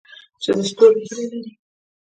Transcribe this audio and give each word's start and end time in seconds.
چې 0.41 0.51
د 0.57 0.59
ستورو 0.69 0.99
هیلې 1.07 1.25
لري؟ 1.31 1.51